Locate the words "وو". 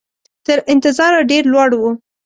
1.79-1.89